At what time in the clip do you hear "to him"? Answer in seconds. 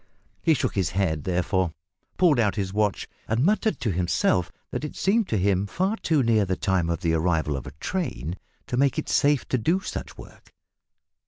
5.27-5.67